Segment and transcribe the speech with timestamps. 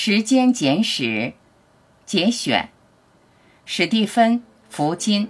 [0.00, 1.32] 时间简史
[2.06, 2.68] 节选，
[3.64, 4.38] 史蒂芬·
[4.70, 5.28] 福金。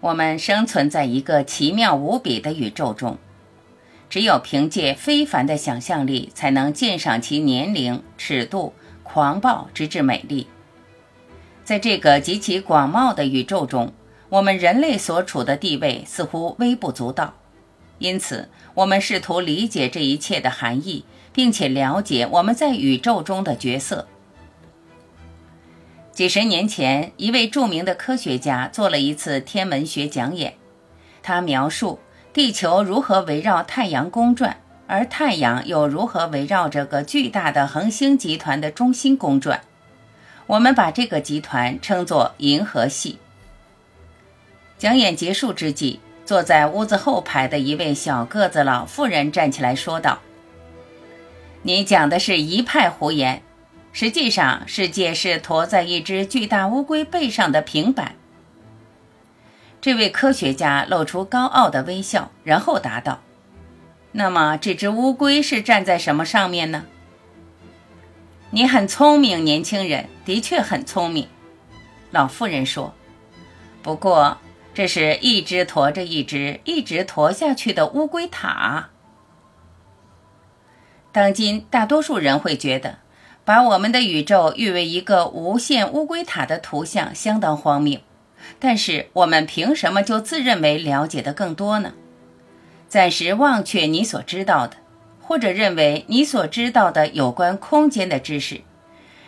[0.00, 3.18] 我们生存在一个奇妙无比的宇宙中，
[4.08, 10.46] 只有凭借非凡的想象力，才能鉴赏其年龄、尺度、狂暴，直至美丽。
[11.64, 13.92] 在这个极其广袤的宇宙中，
[14.28, 17.34] 我们人类所处的地位似乎微不足道。
[17.98, 24.08] 因此，我们试图理解这一切的含义，并且了解我们在宇宙中的角色。
[26.10, 30.54] 几十年前，一位著名的科学家做了一次天文学讲演，
[31.22, 32.00] 他描述
[32.32, 34.56] 地球如何围绕太阳公转，
[34.88, 39.62] 而太阳又如何围绕这个巨大的恒星集团的中心公转。
[40.46, 43.18] 我们把这个集团称作银河系。
[44.78, 50.20] 讲演结束之际，坐在屋子后排的一位小个子老妇人站起来说道
[51.62, 53.42] ：“你讲的是一派胡言。
[53.92, 58.16] 实际上，世界是驮在一只巨大乌龟背上的平板。”
[59.80, 63.20] 这位科学家露出高傲的微笑，然后答道
[64.12, 66.84] ：“那么，这只乌龟是站在什么上面呢？”
[68.54, 71.26] 你很聪明，年轻人，的确很聪明。”
[72.12, 72.92] 老妇人说。
[73.82, 74.36] “不过，
[74.74, 78.90] 这是一只驮着一只，一直驮下去的乌龟塔。
[81.12, 82.98] 当今大多数人会觉得，
[83.42, 88.00] 把我们的宇宙誉为一个无限乌龟塔的图像相当荒谬。
[88.58, 91.94] 但是，我们凭什么就自认为了解的更多呢？
[92.86, 94.76] 暂时忘却你所知道的。”
[95.32, 98.60] 或者认为你所知道的有关空间的知识，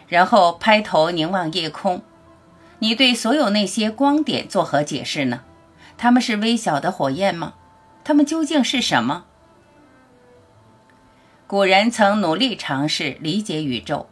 [0.07, 2.03] 然后拍头凝望夜空。
[2.81, 5.45] 你对所有那些光点作何解释呢？
[5.97, 7.55] 它们是微小的火焰吗？
[8.05, 9.25] 它们究竟是什么？
[11.47, 14.07] 古人曾努力尝试理解宇宙，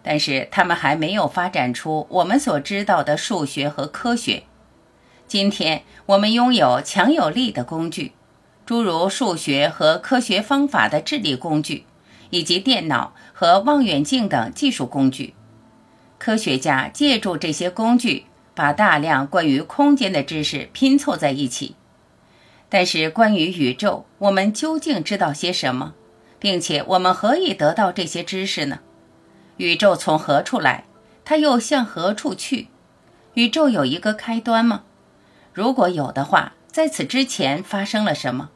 [0.00, 4.44] 但是他们还没有发展出我们所知道的数学和科学。
[5.26, 8.12] 今天我们拥有强有力的工具。
[8.72, 11.84] 诸如数学和科学方法的智力工具，
[12.30, 15.34] 以及电脑和望远镜等技术工具，
[16.16, 18.24] 科学家借助这些工具，
[18.54, 21.76] 把大量关于空间的知识拼凑在一起。
[22.70, 25.92] 但是，关于宇宙，我们究竟知道些什么？
[26.38, 28.78] 并且，我们何以得到这些知识呢？
[29.58, 30.84] 宇宙从何处来？
[31.26, 32.68] 它又向何处去？
[33.34, 34.84] 宇宙有一个开端吗？
[35.52, 38.48] 如果有的话，在此之前发生了什么？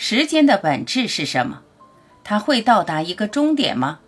[0.00, 1.62] 时间的本质是什么？
[2.22, 3.98] 它会到达一个终点吗？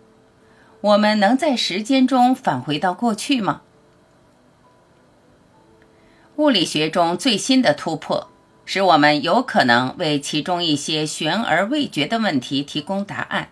[0.79, 3.63] 我们能在时间中返回到过去吗？
[6.37, 8.29] 物理学中最新的突破，
[8.63, 13.49] 使我们有可能为其中一些悬而未决的问题提供答案，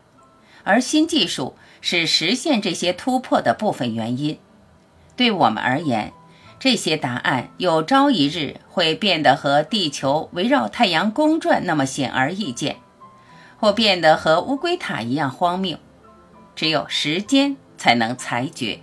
[0.64, 4.40] 而新技术是实现这些突破的部分原因。
[5.18, 6.14] 对我们而言，
[6.60, 12.76] 这些答案有朝一日会变得和地球围绕太阳公转那么显而易见，
[13.58, 15.78] 或变得和乌龟塔一样荒谬。
[16.56, 18.82] 只有时间才能裁决。